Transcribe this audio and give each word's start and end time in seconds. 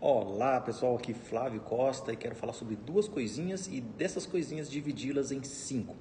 Olá 0.00 0.60
pessoal, 0.60 0.94
aqui 0.94 1.12
Flávio 1.12 1.60
Costa 1.60 2.12
e 2.12 2.16
quero 2.16 2.36
falar 2.36 2.52
sobre 2.52 2.76
duas 2.76 3.08
coisinhas 3.08 3.66
e 3.66 3.80
dessas 3.80 4.24
coisinhas 4.24 4.70
dividi-las 4.70 5.32
em 5.32 5.42
cinco. 5.42 5.96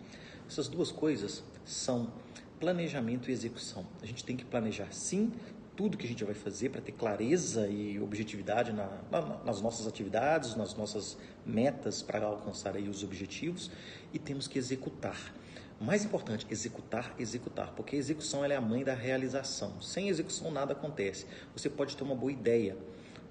Essas 0.47 0.67
duas 0.67 0.91
coisas 0.91 1.43
são 1.65 2.13
planejamento 2.59 3.29
e 3.29 3.33
execução. 3.33 3.87
A 4.01 4.05
gente 4.05 4.23
tem 4.23 4.37
que 4.37 4.45
planejar 4.45 4.91
sim 4.91 5.31
tudo 5.75 5.97
que 5.97 6.05
a 6.05 6.09
gente 6.09 6.23
vai 6.23 6.35
fazer 6.35 6.69
para 6.69 6.81
ter 6.81 6.91
clareza 6.91 7.67
e 7.67 7.99
objetividade 7.99 8.71
na, 8.71 8.89
na, 9.09 9.21
nas 9.43 9.59
nossas 9.59 9.87
atividades, 9.87 10.55
nas 10.55 10.75
nossas 10.75 11.17
metas 11.43 12.03
para 12.03 12.27
alcançar 12.27 12.75
aí 12.75 12.87
os 12.87 13.03
objetivos 13.03 13.71
e 14.13 14.19
temos 14.19 14.47
que 14.47 14.59
executar. 14.59 15.33
Mais 15.81 16.05
importante, 16.05 16.45
executar, 16.47 17.11
executar, 17.17 17.73
porque 17.73 17.95
a 17.95 17.99
execução 17.99 18.45
é 18.45 18.55
a 18.55 18.61
mãe 18.61 18.83
da 18.83 18.93
realização. 18.93 19.81
Sem 19.81 20.09
execução 20.09 20.51
nada 20.51 20.73
acontece. 20.73 21.25
Você 21.55 21.71
pode 21.71 21.97
ter 21.97 22.03
uma 22.03 22.13
boa 22.13 22.31
ideia, 22.31 22.77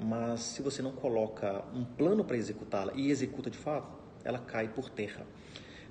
mas 0.01 0.41
se 0.41 0.61
você 0.61 0.83
não 0.83 0.91
coloca 0.91 1.65
um 1.73 1.85
plano 1.85 2.25
para 2.25 2.37
executá-la 2.37 2.93
e 2.97 3.09
executa 3.09 3.49
de 3.49 3.57
fato, 3.57 3.97
ela 4.25 4.41
cai 4.41 4.67
por 4.67 4.91
terra. 4.91 5.25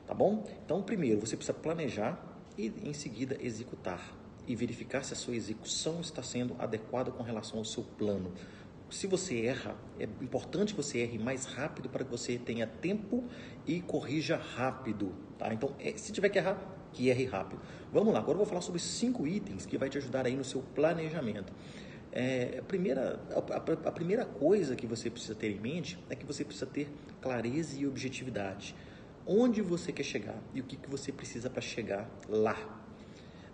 Tá 0.05 0.13
bom? 0.13 0.45
Então, 0.65 0.83
primeiro 0.83 1.21
você 1.21 1.37
precisa 1.37 1.57
planejar 1.57 2.21
e 2.57 2.67
em 2.83 2.91
seguida 2.91 3.37
executar 3.39 4.13
e 4.45 4.53
verificar 4.53 5.05
se 5.05 5.13
a 5.13 5.15
sua 5.15 5.37
execução 5.37 6.01
está 6.01 6.21
sendo 6.21 6.57
adequada 6.59 7.09
com 7.09 7.23
relação 7.23 7.59
ao 7.59 7.63
seu 7.63 7.83
plano. 7.83 8.33
Se 8.89 9.05
você 9.05 9.45
erra, 9.45 9.75
é 9.99 10.03
importante 10.03 10.73
que 10.73 10.81
você 10.81 10.99
erre 10.99 11.19
mais 11.19 11.45
rápido 11.45 11.89
para 11.89 12.03
que 12.03 12.09
você 12.09 12.39
tenha 12.39 12.65
tempo 12.65 13.23
e 13.67 13.81
corrija 13.81 14.35
rápido. 14.35 15.13
Tá? 15.37 15.53
Então, 15.53 15.75
é, 15.79 15.95
se 15.95 16.11
tiver 16.11 16.29
que 16.29 16.39
errar, 16.39 16.59
que 16.91 17.07
erre 17.07 17.25
rápido. 17.25 17.61
Vamos 17.93 18.11
lá, 18.11 18.19
agora 18.19 18.33
eu 18.33 18.37
vou 18.37 18.47
falar 18.47 18.61
sobre 18.61 18.81
cinco 18.81 19.27
itens 19.27 19.65
que 19.65 19.77
vai 19.77 19.89
te 19.89 19.97
ajudar 19.99 20.25
aí 20.25 20.35
no 20.35 20.43
seu 20.43 20.61
planejamento. 20.61 21.53
É, 22.11 22.57
a, 22.59 22.63
primeira, 22.63 23.19
a, 23.29 23.87
a 23.87 23.91
primeira 23.91 24.25
coisa 24.25 24.75
que 24.75 24.87
você 24.87 25.09
precisa 25.09 25.35
ter 25.35 25.51
em 25.51 25.59
mente 25.59 26.03
é 26.09 26.15
que 26.15 26.25
você 26.25 26.43
precisa 26.43 26.65
ter 26.65 26.91
clareza 27.21 27.79
e 27.79 27.85
objetividade. 27.85 28.75
Onde 29.27 29.61
você 29.61 29.91
quer 29.91 30.03
chegar 30.03 30.41
e 30.53 30.61
o 30.61 30.63
que, 30.63 30.75
que 30.75 30.89
você 30.89 31.11
precisa 31.11 31.47
para 31.47 31.61
chegar 31.61 32.09
lá. 32.27 32.57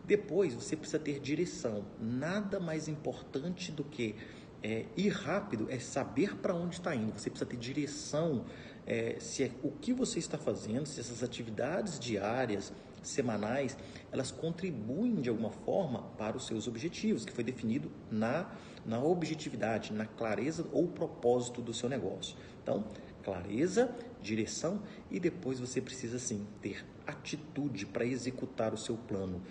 Depois 0.06 0.54
você 0.54 0.78
precisa 0.78 1.00
ter 1.00 1.20
direção. 1.20 1.84
Nada 2.00 2.60
mais 2.60 2.88
importante 2.88 3.72
do 3.72 3.84
que 3.84 4.16
é, 4.64 4.86
ir 4.96 5.10
rápido 5.10 5.68
é 5.70 5.80
saber 5.80 6.36
para 6.38 6.54
onde 6.54 6.76
está 6.76 6.96
indo. 6.96 7.18
Você 7.18 7.30
precisa 7.30 7.50
ter 7.50 7.58
direção. 7.58 8.46
É, 8.86 9.18
se 9.20 9.44
é 9.44 9.52
o 9.64 9.72
que 9.72 9.94
você 9.94 10.20
está 10.20 10.38
fazendo, 10.38 10.86
se 10.86 11.00
essas 11.00 11.24
atividades 11.24 12.00
diárias, 12.00 12.72
semanais, 13.08 13.78
elas 14.12 14.32
contribuem 14.32 15.16
de 15.16 15.30
alguma 15.30 15.52
forma 15.52 16.04
para 16.18 16.36
os 16.36 16.46
seus 16.46 16.68
objetivos, 16.68 17.26
que 17.26 17.32
foi 17.32 17.44
definido 17.44 17.92
na, 18.12 18.52
na 18.86 19.02
objetividade, 19.02 19.94
na 19.94 20.06
clareza 20.06 20.66
ou 20.72 20.88
propósito 20.88 21.62
do 21.62 21.74
seu 21.74 21.88
negócio. 21.88 22.36
Então, 22.62 22.84
clareza, 23.26 23.94
direção 24.22 24.84
e 25.10 25.20
depois 25.20 25.60
você 25.60 25.82
precisa 25.82 26.20
sim 26.20 26.46
ter 26.62 26.86
atitude 27.08 27.88
para 27.88 28.06
executar 28.06 28.72
o 28.74 28.78
seu 28.78 28.96
plano. 28.96 29.42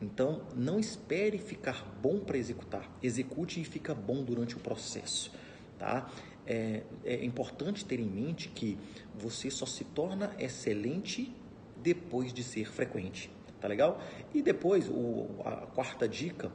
Então, 0.00 0.42
não 0.54 0.78
espere 0.78 1.38
ficar 1.38 1.84
bom 2.00 2.20
para 2.20 2.38
executar, 2.38 2.88
execute 3.02 3.60
e 3.60 3.64
fica 3.64 3.94
bom 3.94 4.22
durante 4.22 4.56
o 4.56 4.60
processo. 4.60 5.32
Tá? 5.78 6.08
É, 6.46 6.82
é 7.04 7.24
importante 7.24 7.84
ter 7.84 7.98
em 7.98 8.08
mente 8.08 8.48
que 8.48 8.78
você 9.18 9.50
só 9.50 9.66
se 9.66 9.84
torna 9.84 10.34
excelente 10.38 11.34
depois 11.82 12.32
de 12.32 12.42
ser 12.42 12.70
frequente, 12.70 13.30
tá 13.60 13.68
legal? 13.68 14.00
E 14.32 14.42
depois, 14.42 14.88
o, 14.88 15.26
a 15.44 15.66
quarta 15.66 16.08
dica 16.08 16.52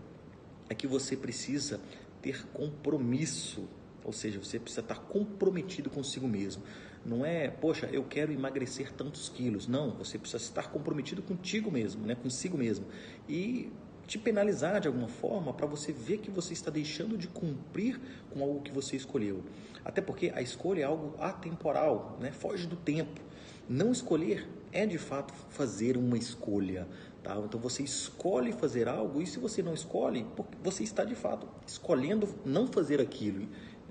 é 0.70 0.76
que 0.76 0.88
você 0.88 1.16
precisa 1.16 1.80
ter 2.22 2.46
compromisso, 2.48 3.68
ou 4.10 4.14
seja, 4.14 4.40
você 4.40 4.58
precisa 4.58 4.82
estar 4.82 4.96
comprometido 5.02 5.88
consigo 5.88 6.28
mesmo. 6.28 6.64
Não 7.06 7.24
é, 7.24 7.48
poxa, 7.48 7.88
eu 7.94 8.04
quero 8.04 8.32
emagrecer 8.32 8.92
tantos 8.92 9.30
quilos. 9.30 9.68
Não, 9.68 9.92
você 9.92 10.18
precisa 10.18 10.44
estar 10.44 10.72
comprometido 10.72 11.22
contigo 11.22 11.70
mesmo, 11.70 12.08
né? 12.08 12.16
consigo 12.16 12.58
mesmo. 12.58 12.88
E 13.28 13.72
te 14.08 14.18
penalizar 14.18 14.82
de 14.82 14.88
alguma 14.88 15.08
forma 15.08 15.54
para 15.54 15.68
você 15.68 15.92
ver 15.92 16.18
que 16.18 16.32
você 16.32 16.54
está 16.54 16.72
deixando 16.72 17.20
de 17.20 17.28
cumprir 17.28 18.02
com 18.32 18.42
algo 18.42 18.62
que 18.62 18.72
você 18.72 18.96
escolheu. 18.96 19.44
Até 19.86 20.02
porque 20.02 20.32
a 20.34 20.42
escolha 20.42 20.82
é 20.82 20.86
algo 20.86 21.14
atemporal, 21.20 22.18
né? 22.20 22.32
foge 22.32 22.66
do 22.66 22.76
tempo. 22.76 23.22
Não 23.70 23.92
escolher 23.92 24.50
é 24.72 24.88
de 24.88 24.98
fato 24.98 25.32
fazer 25.52 25.98
uma 25.98 26.18
escolha. 26.18 26.88
Tá? 27.22 27.38
Então 27.38 27.60
você 27.60 27.84
escolhe 27.84 28.54
fazer 28.54 28.88
algo 28.88 29.22
e 29.22 29.28
se 29.28 29.38
você 29.38 29.62
não 29.62 29.74
escolhe, 29.74 30.26
você 30.64 30.84
está 30.84 31.04
de 31.04 31.16
fato 31.16 31.48
escolhendo 31.68 32.28
não 32.46 32.66
fazer 32.66 33.02
aquilo, 33.02 33.48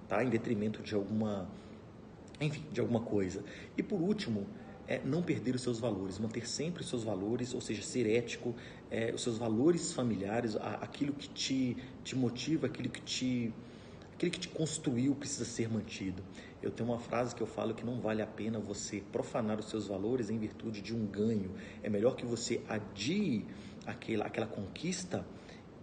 tá? 0.09 0.25
em 0.25 0.29
detrimento 0.29 0.83
de 0.83 0.95
alguma, 0.95 1.49
enfim, 2.41 2.65
de 2.73 2.81
alguma 2.81 3.01
coisa. 3.01 3.45
E 3.77 3.83
por 3.83 4.01
último, 4.01 4.47
é 4.87 5.01
não 5.05 5.23
perder 5.23 5.55
os 5.55 5.61
seus 5.61 5.79
valores, 5.79 6.19
manter 6.19 6.49
sempre 6.49 6.83
os 6.83 6.89
seus 6.89 7.05
valores, 7.05 7.53
ou 7.53 7.61
seja, 7.61 7.83
ser 7.83 8.09
ético, 8.09 8.55
é, 8.91 9.13
os 9.15 9.23
seus 9.23 9.37
valores 9.37 9.93
familiares, 9.93 10.57
aquilo 10.57 11.13
que 11.13 11.29
te, 11.29 11.77
te 12.03 12.17
motiva, 12.17 12.67
aquilo 12.67 12.89
que 12.89 13.03
te 13.03 13.53
aquele 14.15 14.33
que 14.33 14.41
te 14.41 14.49
construiu 14.49 15.15
precisa 15.15 15.45
ser 15.45 15.69
mantido. 15.69 16.25
Eu 16.61 16.73
tenho 16.73 16.89
uma 16.89 16.99
frase 16.99 17.37
que 17.37 17.41
eu 17.41 17.47
falo 17.47 17.73
que 17.73 17.85
não 17.85 18.01
vale 18.01 18.21
a 18.21 18.27
pena 18.27 18.59
você 18.59 19.01
profanar 19.13 19.61
os 19.61 19.67
seus 19.67 19.87
valores 19.87 20.29
em 20.29 20.37
virtude 20.37 20.83
de 20.83 20.93
um 20.93 21.07
ganho. 21.07 21.53
É 21.85 21.89
melhor 21.89 22.17
que 22.17 22.27
você 22.27 22.61
adie 22.69 23.47
aquela, 23.87 24.25
aquela 24.27 24.49
conquista 24.49 25.25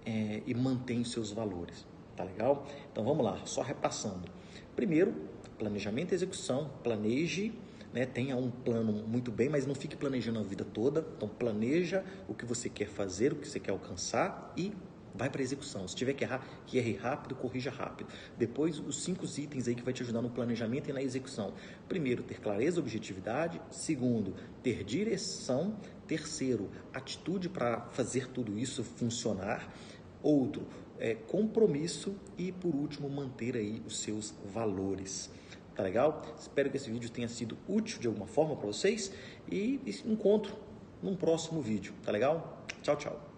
é, 0.05 0.41
e 0.45 0.53
mantenha 0.53 1.01
os 1.01 1.11
seus 1.11 1.31
valores. 1.31 1.87
Tá 2.15 2.23
legal? 2.23 2.67
Então 2.91 3.03
vamos 3.03 3.23
lá, 3.23 3.41
só 3.45 3.61
repassando. 3.61 4.29
Primeiro, 4.75 5.13
planejamento 5.57 6.11
e 6.11 6.15
execução. 6.15 6.69
Planeje 6.83 7.53
né, 7.93 8.05
tenha 8.05 8.35
um 8.35 8.51
plano 8.51 8.91
muito 9.07 9.31
bem, 9.31 9.47
mas 9.47 9.65
não 9.65 9.73
fique 9.73 9.95
planejando 9.95 10.39
a 10.39 10.43
vida 10.43 10.65
toda. 10.65 11.05
Então 11.15 11.27
planeja 11.27 12.03
o 12.27 12.33
que 12.33 12.45
você 12.45 12.69
quer 12.69 12.87
fazer, 12.87 13.33
o 13.33 13.35
que 13.35 13.47
você 13.47 13.59
quer 13.59 13.71
alcançar 13.71 14.53
e 14.57 14.73
vai 15.15 15.29
para 15.29 15.41
a 15.41 15.43
execução. 15.43 15.87
Se 15.87 15.95
tiver 15.95 16.13
que 16.13 16.23
errar, 16.23 16.45
que 16.67 16.77
erre 16.77 16.95
rápido, 16.95 17.35
corrija 17.35 17.71
rápido. 17.71 18.09
Depois, 18.37 18.79
os 18.79 19.03
cinco 19.03 19.25
itens 19.25 19.67
aí 19.67 19.75
que 19.75 19.81
vai 19.81 19.93
te 19.93 20.03
ajudar 20.03 20.21
no 20.21 20.29
planejamento 20.29 20.89
e 20.89 20.93
na 20.93 21.01
execução. 21.01 21.53
Primeiro, 21.87 22.21
ter 22.21 22.39
clareza, 22.41 22.79
objetividade. 22.79 23.61
Segundo, 23.71 24.35
ter 24.61 24.83
direção. 24.83 25.77
Terceiro, 26.05 26.69
atitude 26.93 27.49
para 27.49 27.81
fazer 27.91 28.27
tudo 28.27 28.59
isso 28.59 28.83
funcionar. 28.83 29.73
Outro, 30.21 30.67
é, 30.99 31.15
compromisso. 31.15 32.15
E 32.37 32.51
por 32.51 32.75
último, 32.75 33.09
manter 33.09 33.55
aí 33.55 33.81
os 33.85 33.99
seus 33.99 34.33
valores. 34.53 35.29
Tá 35.75 35.83
legal? 35.83 36.21
Espero 36.39 36.69
que 36.69 36.77
esse 36.77 36.89
vídeo 36.89 37.09
tenha 37.09 37.27
sido 37.27 37.57
útil 37.67 37.99
de 37.99 38.07
alguma 38.07 38.27
forma 38.27 38.55
para 38.55 38.67
vocês 38.67 39.11
e 39.51 39.79
encontro 40.05 40.55
num 41.03 41.15
próximo 41.15 41.61
vídeo. 41.61 41.93
Tá 42.03 42.11
legal? 42.11 42.65
Tchau, 42.81 42.95
tchau. 42.95 43.35